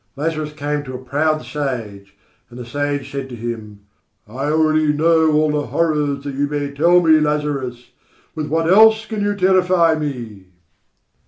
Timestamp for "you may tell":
6.33-7.01